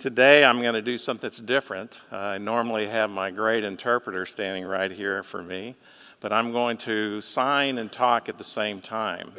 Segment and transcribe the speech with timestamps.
[0.00, 2.00] Today I'm going to do something that's different.
[2.10, 5.76] I normally have my great interpreter standing right here for me,
[6.20, 9.32] but I'm going to sign and talk at the same time.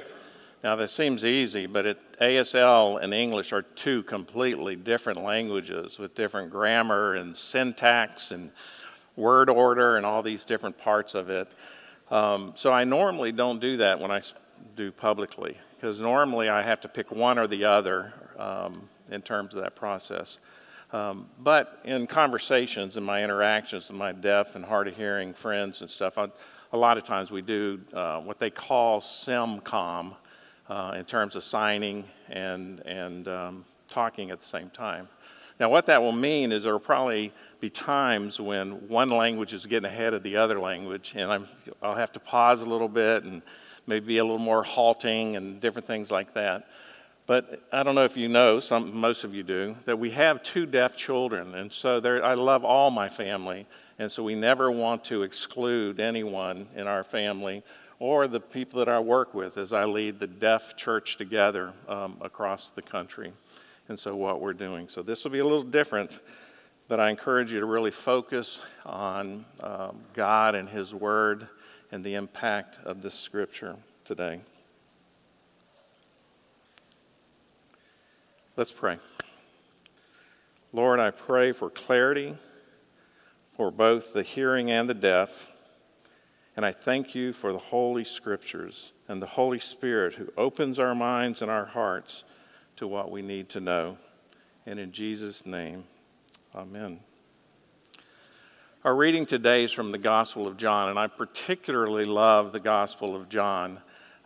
[0.63, 6.13] Now, that seems easy, but it, ASL and English are two completely different languages with
[6.13, 8.51] different grammar and syntax and
[9.15, 11.47] word order and all these different parts of it.
[12.11, 14.21] Um, so I normally don't do that when I
[14.75, 19.53] do publicly, because normally I have to pick one or the other um, in terms
[19.53, 20.39] of that process.
[20.93, 25.81] Um, but in conversations and my interactions with my deaf and hard of hearing friends
[25.81, 26.27] and stuff, I,
[26.73, 30.15] a lot of times we do uh, what they call SIMCOM,
[30.69, 35.09] uh, in terms of signing and, and um, talking at the same time.
[35.59, 39.65] Now, what that will mean is there will probably be times when one language is
[39.65, 41.47] getting ahead of the other language, and I'm,
[41.83, 43.41] I'll have to pause a little bit and
[43.85, 46.67] maybe be a little more halting and different things like that.
[47.27, 50.43] But I don't know if you know, some, most of you do, that we have
[50.43, 53.67] two deaf children, and so I love all my family,
[53.99, 57.63] and so we never want to exclude anyone in our family
[57.99, 62.17] or the people that I work with as I lead the deaf church together um,
[62.19, 63.31] across the country.
[63.87, 64.89] And so, what we're doing.
[64.89, 66.19] So, this will be a little different,
[66.87, 71.47] but I encourage you to really focus on um, God and His Word
[71.91, 74.41] and the impact of this scripture today.
[78.55, 78.97] Let's pray.
[80.73, 82.35] Lord, I pray for clarity
[83.55, 85.51] for both the hearing and the deaf
[86.55, 90.93] and I thank you for the Holy Scriptures and the Holy Spirit who opens our
[90.93, 92.23] minds and our hearts
[92.75, 93.97] to what we need to know.
[94.65, 95.85] And in Jesus' name,
[96.53, 96.99] amen.
[98.83, 103.15] Our reading today is from the Gospel of John, and I particularly love the Gospel
[103.15, 103.79] of John.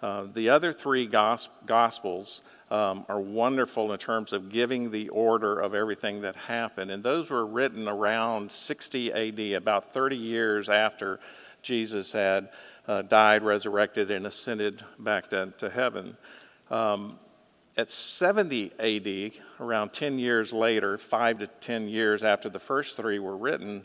[0.05, 5.59] Uh, the other three gos- Gospels um, are wonderful in terms of giving the order
[5.59, 11.19] of everything that happened, and those were written around 60 AD, about 30 years after
[11.63, 12.49] Jesus had
[12.87, 16.15] uh, died, resurrected, and ascended back to, to heaven.
[16.69, 17.17] Um,
[17.75, 23.17] at 70 AD, around 10 years later, five to 10 years after the first three
[23.17, 23.83] were written,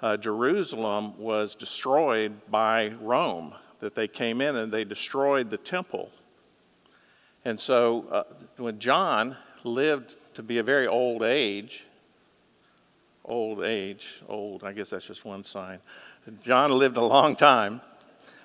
[0.00, 3.54] uh, Jerusalem was destroyed by Rome.
[3.80, 6.10] That they came in and they destroyed the temple.
[7.44, 8.22] And so uh,
[8.56, 11.84] when John lived to be a very old age,
[13.24, 15.78] old age, old, I guess that's just one sign.
[16.42, 17.80] John lived a long time.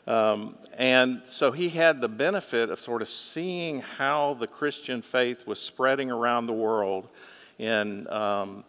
[0.07, 5.47] Um, and so he had the benefit of sort of seeing how the Christian faith
[5.47, 7.09] was spreading around the world
[7.57, 8.63] in um,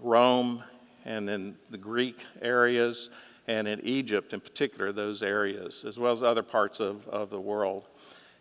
[0.00, 0.64] Rome
[1.04, 3.10] and in the Greek areas
[3.50, 7.40] and in Egypt in particular, those areas, as well as other parts of, of the
[7.40, 7.82] world.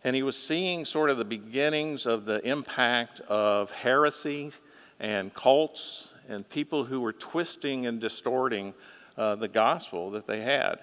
[0.04, 4.52] And he was seeing sort of the beginnings of the impact of heresy
[5.00, 8.76] and cults and people who were twisting and distorting
[9.18, 10.78] uh, the gospel that they had.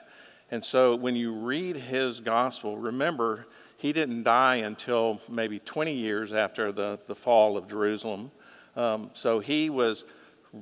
[0.50, 6.32] And so when you read his gospel, remember, he didn't die until maybe 20 years
[6.32, 8.32] after the, the fall of Jerusalem.
[8.75, 10.04] Um, so he was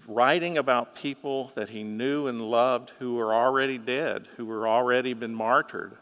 [0.06, 5.14] writing about people that he knew and loved who were already dead, who were already
[5.14, 5.96] been martyred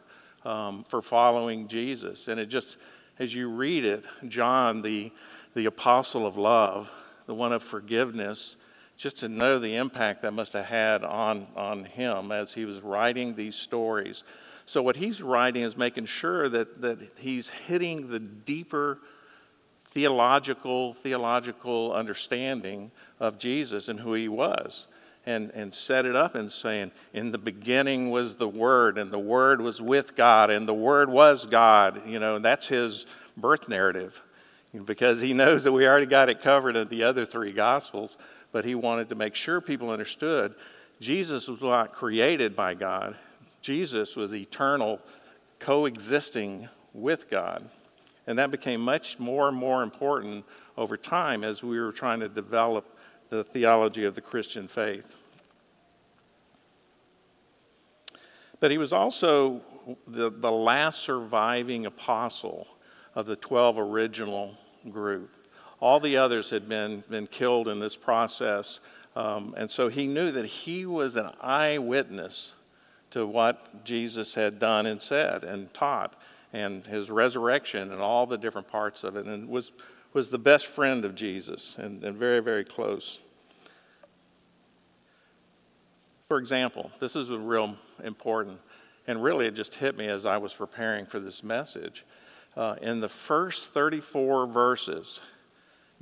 [0.44, 2.28] um, for following Jesus.
[2.28, 2.76] And it just,
[3.18, 5.12] as you read it, John, the,
[5.54, 6.90] the apostle of love,
[7.26, 8.56] the one of forgiveness,
[8.96, 12.80] just to know the impact that must have had on, on him as he was
[12.80, 14.22] writing these stories.
[14.66, 19.00] So, what he's writing is making sure that, that he's hitting the deeper
[19.94, 24.88] theological, theological understanding of Jesus and who he was.
[25.24, 29.20] And, and set it up in saying, In the beginning was the Word, and the
[29.20, 32.02] Word was with God, and the Word was God.
[32.08, 34.20] You know, that's his birth narrative
[34.84, 38.16] because he knows that we already got it covered in the other three Gospels
[38.52, 40.54] but he wanted to make sure people understood
[41.00, 43.16] Jesus was not created by God,
[43.60, 45.00] Jesus was eternal,
[45.58, 47.68] coexisting with God.
[48.26, 50.44] And that became much more and more important
[50.76, 52.96] over time as we were trying to develop
[53.30, 55.16] the theology of the Christian faith.
[58.60, 59.60] But he was also
[60.06, 62.68] the, the last surviving apostle
[63.14, 64.56] of the 12 original
[64.90, 65.34] group.
[65.80, 68.78] All the others had been, been killed in this process.
[69.16, 72.54] Um, and so he knew that he was an eyewitness
[73.10, 76.14] to what Jesus had done and said and taught,
[76.52, 79.72] and his resurrection and all the different parts of it, and was,
[80.12, 83.20] was the best friend of Jesus and, and very, very close.
[86.28, 88.58] For example, this is real important,
[89.06, 92.04] and really it just hit me as I was preparing for this message.
[92.56, 95.20] Uh, in the first 34 verses,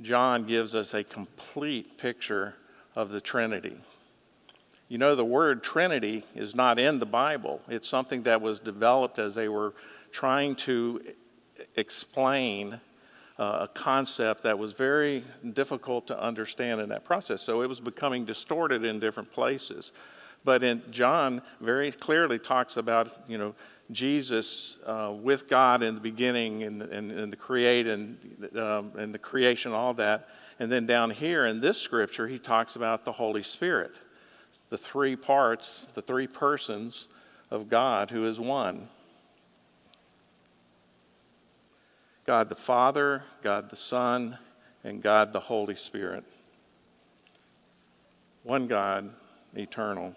[0.01, 2.55] John gives us a complete picture
[2.95, 3.77] of the Trinity.
[4.87, 9.19] You know, the word Trinity is not in the Bible, it's something that was developed
[9.19, 9.73] as they were
[10.11, 11.01] trying to
[11.75, 12.79] explain
[13.39, 15.23] uh, a concept that was very
[15.53, 17.41] difficult to understand in that process.
[17.41, 19.91] So it was becoming distorted in different places.
[20.43, 23.55] But in John very clearly talks about, you know,
[23.91, 28.17] Jesus uh, with God in the beginning and, and, and the create and,
[28.57, 30.29] um, and the creation, all that.
[30.59, 33.91] And then down here in this scripture, he talks about the Holy Spirit,
[34.69, 37.07] the three parts, the three persons
[37.49, 38.87] of God who is one.
[42.25, 44.37] God the Father, God the Son,
[44.83, 46.23] and God the Holy Spirit.
[48.43, 49.09] One God,
[49.55, 50.15] eternal.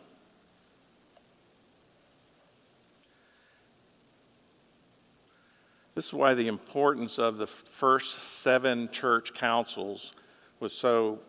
[5.94, 10.12] This is why the importance of the first seven church councils
[10.58, 11.20] was so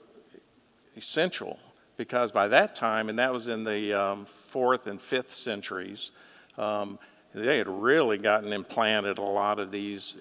[0.98, 1.60] essential,
[1.98, 6.12] because by that time, and that was in the um, fourth and fifth centuries,
[6.58, 6.98] um,
[7.36, 10.16] they had really gotten implanted a lot of these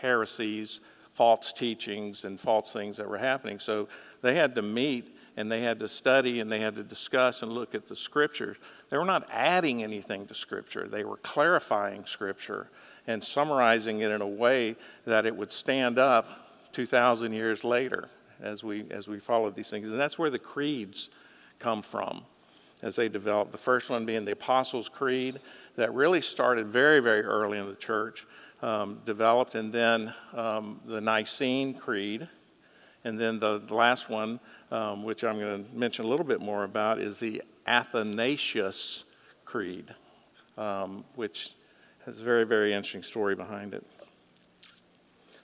[0.00, 0.80] heresies,
[1.14, 3.58] false teachings, and false things that were happening.
[3.58, 3.88] So
[4.22, 7.52] they had to meet and they had to study and they had to discuss and
[7.52, 8.56] look at the scriptures.
[8.90, 12.68] They were not adding anything to scripture, they were clarifying scripture
[13.06, 14.76] and summarizing it in a way
[15.06, 16.26] that it would stand up
[16.72, 18.08] 2,000 years later
[18.42, 19.88] as we, as we followed these things.
[19.88, 21.08] And that's where the creeds
[21.58, 22.22] come from
[22.82, 23.52] as they developed.
[23.52, 25.40] The first one being the Apostles' Creed,
[25.78, 28.26] that really started very, very early in the church,
[28.62, 32.28] um, developed, and then um, the Nicene Creed.
[33.04, 34.40] And then the last one,
[34.72, 39.04] um, which I'm going to mention a little bit more about, is the Athanasius
[39.44, 39.94] Creed,
[40.56, 41.52] um, which
[42.06, 43.86] has a very, very interesting story behind it.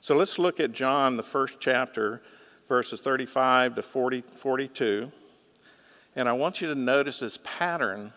[0.01, 2.23] So let's look at John, the first chapter,
[2.69, 5.13] verses 35 to 40, 42.
[6.17, 8.13] And I want you to notice this pattern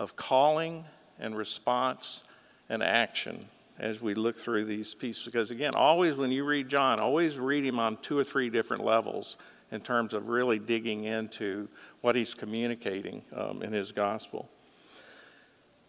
[0.00, 0.84] of calling
[1.18, 2.24] and response
[2.68, 3.44] and action
[3.78, 5.24] as we look through these pieces.
[5.24, 8.84] Because again, always when you read John, always read him on two or three different
[8.84, 9.36] levels
[9.72, 11.68] in terms of really digging into
[12.00, 14.48] what he's communicating um, in his gospel.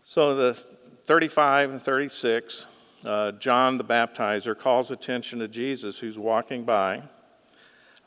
[0.04, 0.54] So the
[1.06, 2.66] 35 and 36,
[3.06, 7.04] uh, John the baptizer calls attention to Jesus who's walking by,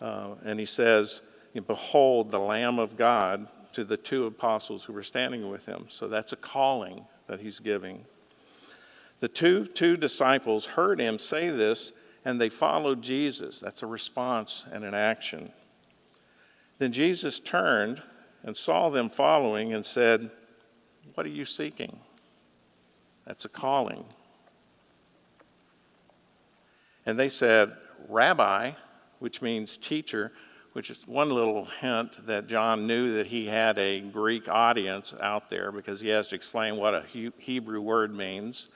[0.01, 1.21] uh, and he says,
[1.67, 3.49] Behold, the Lamb of God
[3.79, 5.87] to the two apostles who were standing with him.
[5.89, 8.07] So that's a calling that he's giving.
[9.21, 11.93] The two, two disciples heard him say this,
[12.25, 13.61] and they followed Jesus.
[13.61, 15.53] That's a response and an action.
[16.79, 18.03] Then Jesus turned
[18.43, 20.33] and saw them following and said,
[21.15, 22.01] What are you seeking?
[23.27, 24.07] That's a calling.
[27.07, 27.77] And they said,
[28.09, 28.73] Rabbi,
[29.21, 30.33] which means teacher,
[30.79, 35.51] which is one little hint that John knew that he had a Greek audience out
[35.51, 37.03] there because he has to explain what a
[37.37, 38.69] Hebrew word means,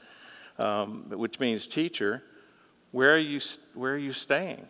[0.59, 2.25] um, which means teacher.
[2.91, 3.41] Where are you,
[3.75, 4.67] where are you staying?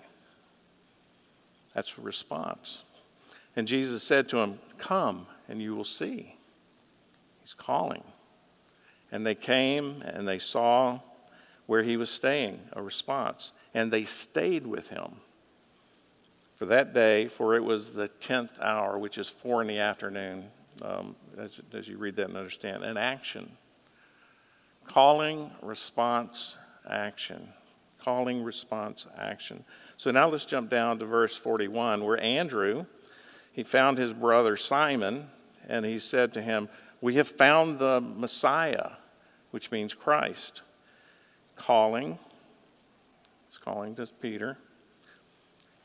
[1.73, 2.85] That's a response.
[3.57, 6.37] And Jesus said to him, Come and you will see.
[7.41, 8.05] He's calling.
[9.11, 11.01] And they came and they saw
[11.65, 13.53] where he was staying, a response.
[13.73, 15.13] And they stayed with him
[16.63, 20.45] for that day, for it was the 10th hour, which is four in the afternoon,
[20.81, 22.85] um, as, as you read that and understand.
[22.85, 23.51] An action.
[24.87, 27.49] Calling, response, action.
[28.01, 29.65] Calling, response, action.
[29.97, 32.87] So now let's jump down to verse 41, where Andrew,
[33.53, 35.31] he found his brother Simon,
[35.69, 36.69] and he said to him,
[37.01, 38.91] We have found the Messiah
[39.51, 40.63] which means Christ.
[41.57, 42.21] Calling,
[43.49, 44.59] it's calling to Peter.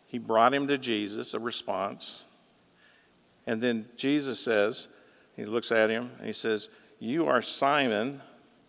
[0.08, 2.26] He brought him to Jesus, a response.
[3.46, 4.88] And then Jesus says,
[5.38, 6.68] he looks at him and he says,
[7.00, 8.22] You are Simon,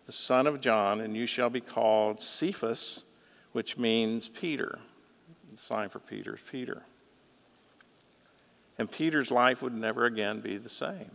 [0.07, 3.05] the son of John, and you shall be called Cephas,
[3.53, 4.79] which means Peter.
[5.51, 6.83] The sign for Peter is Peter.
[8.79, 11.11] And Peter's life would never again be the same.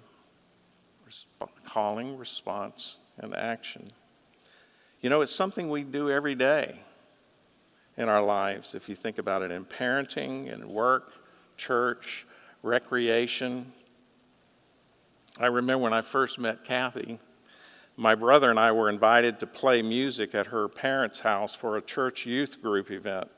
[1.07, 3.91] Resp- calling, response, and action.
[5.01, 6.79] You know, it's something we do every day
[7.97, 11.13] in our lives, if you think about it in parenting, in work,
[11.57, 12.25] church,
[12.63, 13.71] recreation.
[15.39, 17.19] I remember when I first met Kathy,
[17.95, 21.81] my brother and I were invited to play music at her parents' house for a
[21.81, 23.29] church youth group event.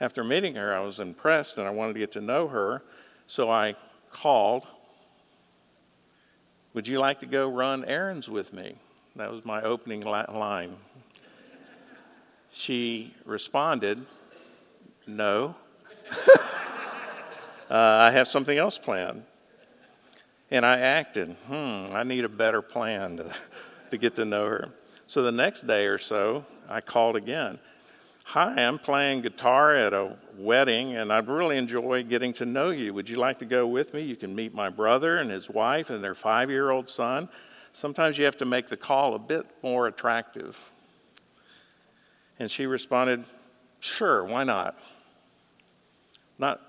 [0.00, 2.82] After meeting her, I was impressed and I wanted to get to know her,
[3.26, 3.74] so I
[4.10, 4.66] called.
[6.72, 8.76] Would you like to go run errands with me?
[9.16, 10.76] That was my opening line.
[12.56, 14.06] She responded,
[15.06, 15.54] No.
[17.70, 19.24] uh, I have something else planned.
[20.50, 23.34] And I acted, hmm, I need a better plan to,
[23.90, 24.70] to get to know her.
[25.06, 27.58] So the next day or so, I called again.
[28.24, 32.94] Hi, I'm playing guitar at a wedding, and I'd really enjoy getting to know you.
[32.94, 34.00] Would you like to go with me?
[34.00, 37.28] You can meet my brother and his wife and their five year old son.
[37.74, 40.58] Sometimes you have to make the call a bit more attractive.
[42.38, 43.24] And she responded,
[43.80, 44.78] Sure, why not?
[46.38, 46.60] Not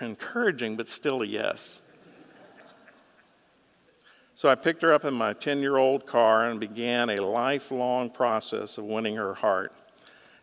[0.00, 1.82] encouraging, but still a yes.
[4.34, 8.10] So I picked her up in my 10 year old car and began a lifelong
[8.10, 9.72] process of winning her heart.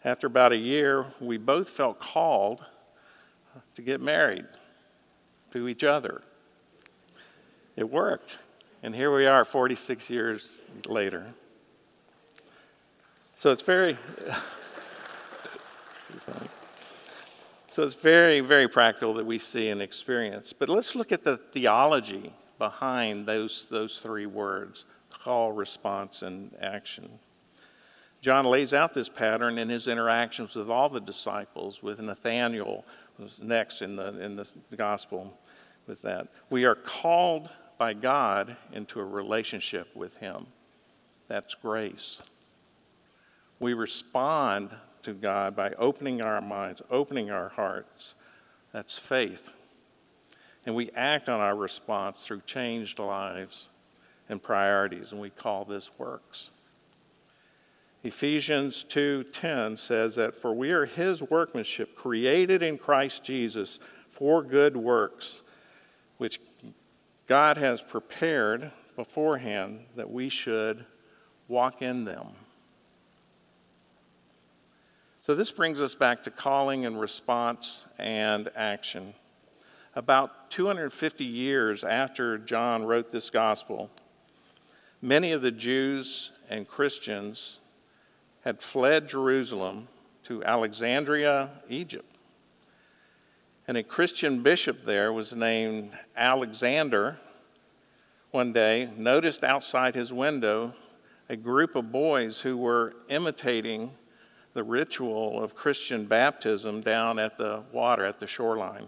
[0.03, 2.65] After about a year, we both felt called
[3.75, 4.45] to get married
[5.51, 6.23] to each other.
[7.75, 8.39] It worked.
[8.81, 11.27] And here we are 46 years later.
[13.35, 13.97] So it's very
[17.67, 20.53] So it's very, very practical that we see and experience.
[20.53, 27.09] But let's look at the theology behind those, those three words call, response, and action.
[28.19, 32.83] John lays out this pattern in his interactions with all the disciples, with Nathanael,
[33.17, 35.37] who's next in the, in the gospel
[35.87, 36.27] with that.
[36.49, 40.47] We are called by God into a relationship with Him.
[41.27, 42.21] That's grace.
[43.59, 44.71] We respond
[45.03, 48.15] to God by opening our minds, opening our hearts.
[48.71, 49.49] That's faith.
[50.65, 53.69] And we act on our response through changed lives
[54.29, 56.49] and priorities, and we call this works.
[58.03, 63.79] Ephesians 2:10 says that for we are his workmanship created in Christ Jesus
[64.09, 65.41] for good works
[66.17, 66.39] which
[67.27, 70.85] God has prepared beforehand that we should
[71.47, 72.27] walk in them.
[75.25, 79.13] So this brings us back to calling and response and action.
[79.95, 83.89] About 250 years after John wrote this gospel,
[85.01, 87.61] many of the Jews and Christians
[88.43, 89.87] had fled Jerusalem
[90.23, 92.17] to Alexandria, Egypt.
[93.65, 97.17] And a Christian bishop there was named Alexander.
[98.31, 100.73] One day, noticed outside his window
[101.29, 103.91] a group of boys who were imitating
[104.53, 108.87] the ritual of Christian baptism down at the water, at the shoreline.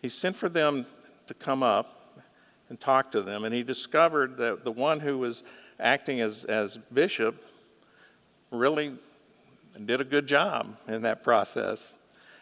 [0.00, 0.86] He sent for them
[1.26, 2.20] to come up
[2.68, 5.42] and talk to them, and he discovered that the one who was
[5.78, 7.42] acting as, as bishop,
[8.50, 8.92] really
[9.84, 11.96] did a good job in that process.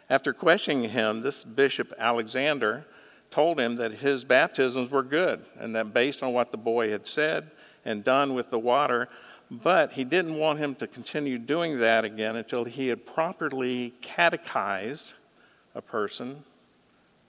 [0.09, 2.85] After questioning him, this bishop, Alexander,
[3.29, 7.07] told him that his baptisms were good and that based on what the boy had
[7.07, 7.49] said
[7.85, 9.07] and done with the water,
[9.51, 15.13] but he didn't want him to continue doing that again until he had properly catechized
[15.75, 16.45] a person,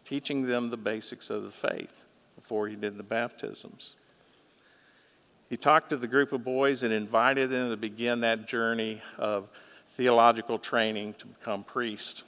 [0.05, 2.05] teaching them the basics of the faith
[2.37, 3.97] before he did the baptisms.
[5.51, 9.49] He talked to the group of boys and invited them to begin that journey of
[9.97, 12.23] theological training to become priest.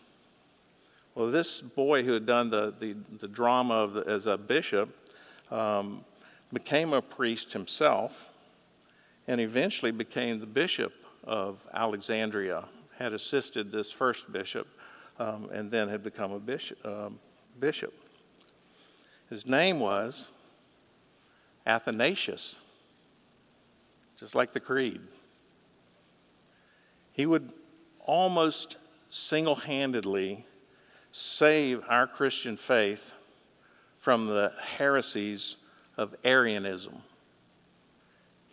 [1.14, 4.94] Well, this boy who had done the, the, the drama the, as a bishop
[5.52, 6.04] um,
[6.52, 8.33] became a priest himself
[9.26, 10.92] and eventually became the bishop
[11.24, 12.64] of Alexandria,
[12.98, 14.66] had assisted this first bishop,
[15.18, 17.18] um, and then had become a bishop, um,
[17.58, 17.94] bishop.
[19.30, 20.30] His name was
[21.66, 22.60] Athanasius
[24.18, 25.00] just like the creed.
[27.12, 27.52] He would
[28.00, 28.76] almost
[29.08, 30.46] single handedly
[31.12, 33.12] save our Christian faith
[33.98, 35.56] from the heresies
[35.96, 37.02] of Arianism.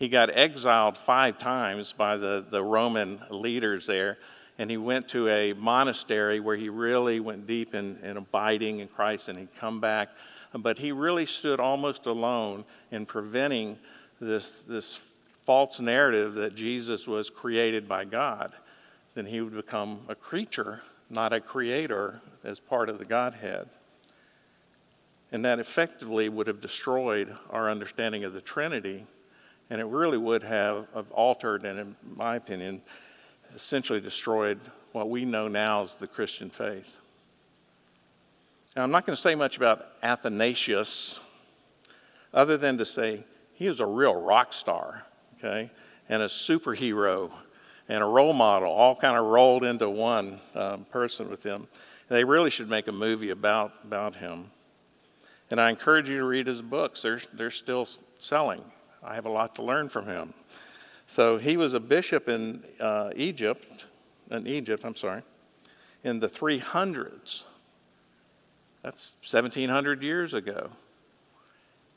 [0.01, 4.17] He got exiled five times by the, the Roman leaders there,
[4.57, 8.87] and he went to a monastery where he really went deep in, in abiding in
[8.87, 10.09] Christ and he'd come back.
[10.55, 13.77] But he really stood almost alone in preventing
[14.19, 14.99] this, this
[15.43, 18.53] false narrative that Jesus was created by God,
[19.13, 20.81] then he would become a creature,
[21.11, 23.69] not a creator, as part of the Godhead.
[25.31, 29.05] And that effectively would have destroyed our understanding of the Trinity,
[29.71, 32.81] and it really would have, have altered and, in my opinion,
[33.55, 34.59] essentially destroyed
[34.91, 36.97] what we know now as the Christian faith.
[38.75, 41.21] Now, I'm not going to say much about Athanasius,
[42.33, 43.23] other than to say
[43.53, 45.05] he was a real rock star
[45.37, 45.71] okay,
[46.09, 47.31] and a superhero
[47.87, 51.67] and a role model all kind of rolled into one um, person with him.
[52.09, 54.51] They really should make a movie about, about him.
[55.49, 57.01] And I encourage you to read his books.
[57.01, 57.87] They're, they're still
[58.19, 58.63] selling.
[59.03, 60.33] I have a lot to learn from him.
[61.07, 63.85] So he was a bishop in uh, Egypt,
[64.29, 65.23] in Egypt, I'm sorry.
[66.03, 67.43] in the 300s.
[68.83, 70.69] That's 1700 years ago.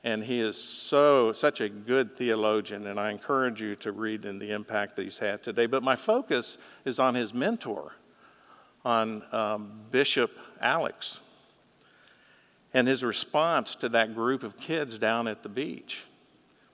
[0.03, 4.39] And he is so such a good theologian, and I encourage you to read in
[4.39, 5.65] the impact that he's had today.
[5.65, 7.93] But my focus is on his mentor,
[8.85, 10.31] on um, Bishop
[10.61, 11.21] Alex,
[12.75, 16.03] and his response to that group of kids down at the beach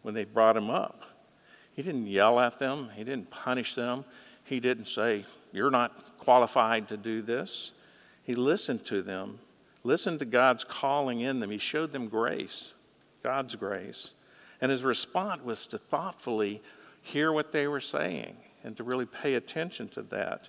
[0.02, 1.02] when they brought him up.
[1.74, 4.04] He didn't yell at them, he didn't punish them,
[4.44, 7.72] he didn't say, You're not qualified to do this.
[8.22, 9.38] He listened to them,
[9.84, 11.50] listened to God's calling in them.
[11.50, 12.74] He showed them grace,
[13.22, 14.14] God's grace.
[14.60, 16.62] And his response was to thoughtfully
[17.02, 20.48] hear what they were saying and to really pay attention to that.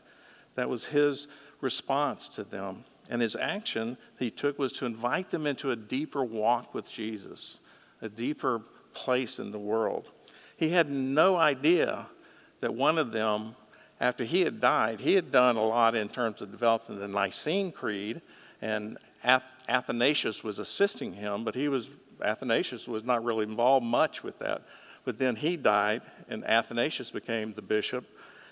[0.56, 1.28] That was his
[1.62, 2.84] response to them.
[3.10, 7.60] And his action he took was to invite them into a deeper walk with Jesus,
[8.02, 8.62] a deeper
[8.94, 10.10] place in the world.
[10.58, 12.08] He had no idea
[12.60, 13.56] that one of them
[14.02, 17.72] after he had died, he had done a lot in terms of developing the Nicene
[17.72, 18.22] Creed,
[18.60, 21.88] and Athanasius was assisting him, but he was
[22.24, 24.64] Athanasius was not really involved much with that.
[25.06, 28.06] But then he died, and Athanasius became the bishop,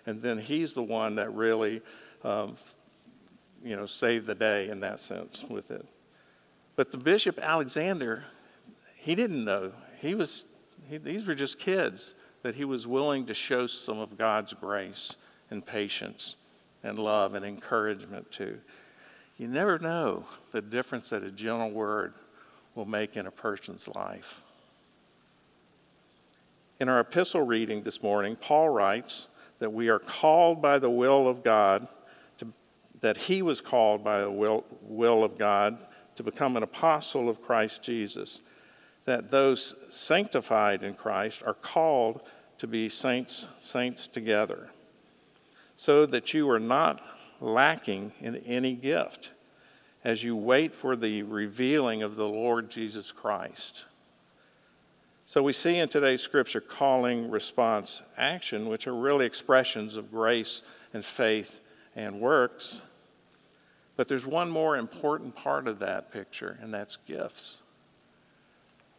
[0.06, 1.82] and then he's the one that really,
[2.24, 2.56] um,
[3.64, 5.86] you know, saved the day in that sense with it.
[6.76, 8.24] But the bishop Alexander,
[8.96, 9.72] he didn't know.
[10.00, 10.46] He was,
[10.90, 15.18] he, these were just kids that he was willing to show some of God's grace
[15.52, 16.38] and patience
[16.84, 18.60] and love and encouragement to.
[19.38, 22.14] You never know the difference that a gentle word
[22.76, 24.42] will make in a person's life.
[26.80, 29.28] In our epistle reading this morning, Paul writes
[29.60, 31.90] that we are called by the will of God,
[32.38, 32.48] to,
[33.02, 35.78] that he was called by the will, will of God
[36.16, 38.40] to become an apostle of Christ Jesus,
[39.10, 42.22] that those sanctified in Christ are called
[42.60, 44.70] to be saints, saints together
[45.76, 47.02] so that you are not
[47.40, 49.30] lacking in any gift
[50.04, 53.86] as you wait for the revealing of the Lord Jesus Christ.
[55.26, 60.64] So we see in today's scripture calling, response, action, which are really expressions of grace
[60.94, 61.62] and faith
[61.96, 62.82] and works.
[63.96, 67.62] But there's one more important part of that picture, and that's gifts.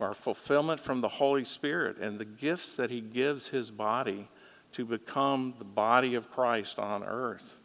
[0.00, 4.28] Our fulfillment from the Holy Spirit and the gifts that He gives His body
[4.72, 7.56] to become the body of Christ on earth.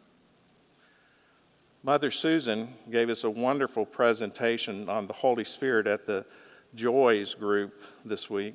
[1.82, 6.26] Mother Susan gave us a wonderful presentation on the Holy Spirit at the
[6.74, 8.54] Joys group this week.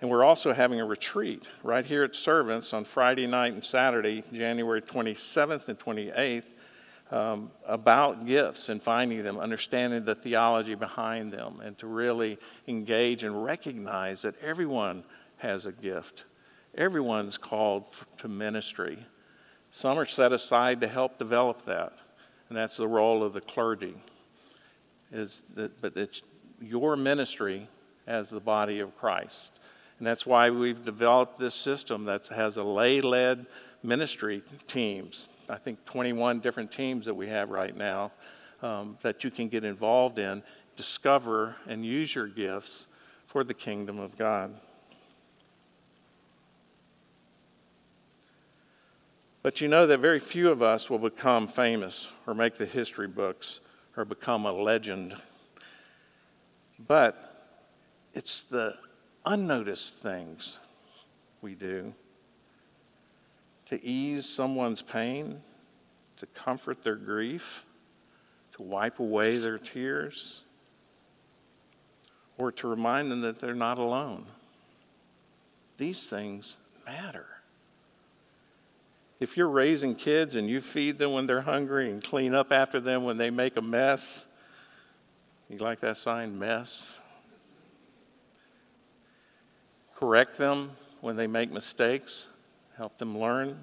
[0.00, 4.22] And we're also having a retreat right here at Servants on Friday night and Saturday,
[4.32, 6.44] January 27th and 28th,
[7.14, 13.22] um, about gifts and finding them, understanding the theology behind them, and to really engage
[13.22, 15.04] and recognize that everyone
[15.38, 16.24] has a gift
[16.76, 17.84] Everyone's called
[18.18, 18.98] to ministry.
[19.70, 21.92] Some are set aside to help develop that,
[22.48, 23.94] and that's the role of the clergy.
[25.12, 26.22] Is that, but it's
[26.60, 27.68] your ministry
[28.06, 29.60] as the body of Christ.
[29.98, 33.46] And that's why we've developed this system that has a lay led
[33.84, 35.28] ministry teams.
[35.48, 38.12] I think 21 different teams that we have right now
[38.62, 40.42] um, that you can get involved in,
[40.74, 42.88] discover, and use your gifts
[43.26, 44.54] for the kingdom of God.
[49.42, 53.06] But you know that very few of us will become famous or make the history
[53.06, 53.60] books
[53.94, 55.14] or become a legend.
[56.78, 57.52] But
[58.14, 58.76] it's the
[59.26, 60.58] unnoticed things
[61.42, 61.92] we do
[63.66, 65.42] to ease someone's pain,
[66.18, 67.64] to comfort their grief,
[68.52, 70.42] to wipe away their tears,
[72.38, 74.26] or to remind them that they're not alone.
[75.76, 77.26] These things matter.
[79.20, 82.80] If you're raising kids and you feed them when they're hungry and clean up after
[82.80, 84.26] them when they make a mess,
[85.48, 87.00] you like that sign, mess?
[89.94, 92.28] Correct them when they make mistakes,
[92.76, 93.58] help them learn.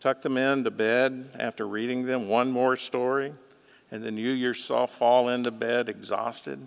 [0.00, 3.32] Tuck them into bed after reading them one more story,
[3.90, 6.66] and then you yourself fall into bed exhausted.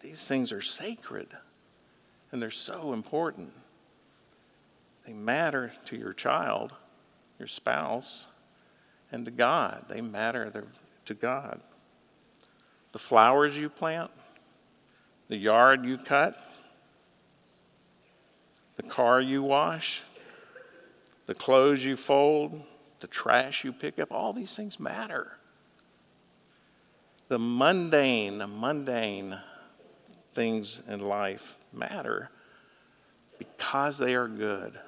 [0.00, 1.28] These things are sacred,
[2.30, 3.52] and they're so important.
[5.06, 6.72] They matter to your child,
[7.38, 8.26] your spouse,
[9.10, 9.86] and to God.
[9.88, 10.66] They matter
[11.06, 11.60] to God.
[12.92, 14.10] The flowers you plant,
[15.28, 16.40] the yard you cut,
[18.76, 20.02] the car you wash,
[21.26, 22.62] the clothes you fold,
[23.00, 25.32] the trash you pick up, all these things matter.
[27.28, 29.38] The mundane, mundane
[30.32, 32.30] things in life matter
[33.38, 34.78] because they are good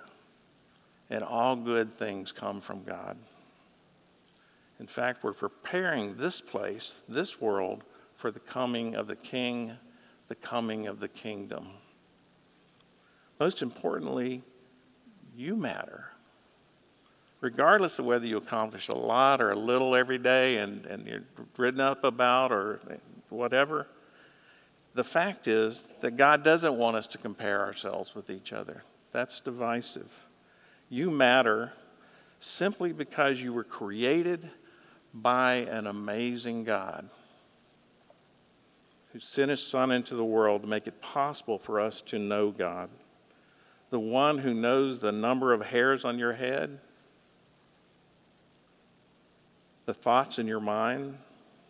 [1.11, 3.16] and all good things come from God.
[4.79, 7.83] In fact, we're preparing this place, this world,
[8.16, 9.72] for the coming of the King,
[10.29, 11.68] the coming of the kingdom.
[13.38, 14.42] Most importantly,
[15.37, 16.07] you matter.
[17.40, 21.22] Regardless of whether you accomplish a lot or a little every day and, and you're
[21.57, 22.81] written up about or
[23.29, 23.87] whatever,
[24.94, 28.83] the fact is that God doesn't want us to compare ourselves with each other.
[29.12, 30.27] That's divisive.
[30.88, 31.72] You matter
[32.40, 34.51] simply because you were created
[35.14, 37.09] by an amazing God
[39.12, 42.51] who sent his Son into the world to make it possible for us to know
[42.51, 42.90] God.
[43.90, 46.79] The one who knows the number of hairs on your head,
[49.87, 51.16] the thoughts in your mind,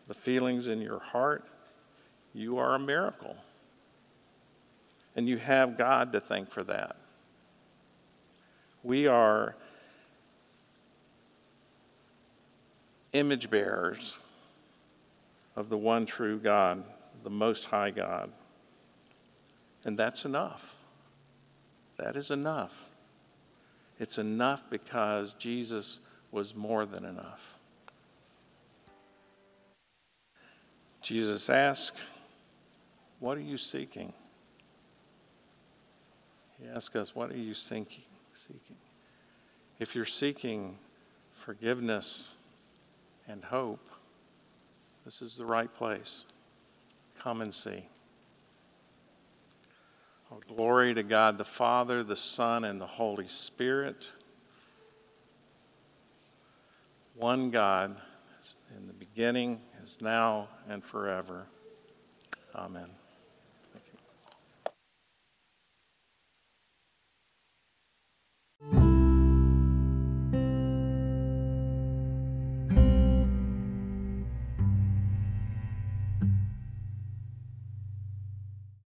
[0.06, 1.44] the feelings in your heart,
[2.34, 3.36] you are a miracle.
[5.14, 6.96] And you have God to thank for that.
[8.82, 9.54] We are
[13.12, 14.18] image bearers
[15.56, 16.84] of the one true God,
[17.24, 18.30] the Most High God.
[19.84, 20.77] And that's enough.
[21.98, 22.90] That is enough.
[23.98, 27.58] It's enough because Jesus was more than enough.
[31.02, 31.96] Jesus asked,
[33.18, 34.12] What are you seeking?
[36.60, 38.04] He asked us, What are you seeking?
[38.34, 38.76] seeking?
[39.80, 40.78] If you're seeking
[41.32, 42.34] forgiveness
[43.26, 43.84] and hope,
[45.04, 46.26] this is the right place.
[47.18, 47.88] Come and see.
[50.30, 54.10] Oh, glory to God the Father, the Son, and the Holy Spirit.
[57.14, 57.96] One God,
[58.76, 61.46] in the beginning, is now, and forever.
[62.54, 62.97] Amen.